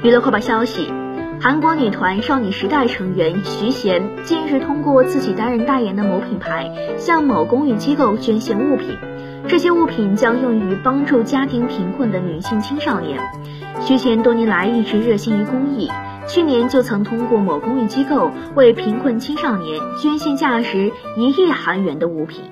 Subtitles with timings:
[0.00, 0.92] 娱乐快报消息
[1.40, 8.96] 韩国女团少女时代成员徐贤近日通过自己担任代言的某品牌向某公益机构捐献物品。
[9.48, 13.18] 这些物品将用于帮助家庭贫困的女性青少年。
[13.80, 15.90] 徐贤多年来一直热心于公益
[16.28, 22.44] 去年就曾通过某公益机构为贫困青少年捐献价值一亿韩元的物品。